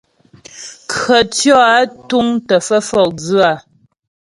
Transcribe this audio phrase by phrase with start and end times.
[0.91, 3.53] Krəcwɔ́ á túŋ tə́ fə́ fɔkdzʉ á?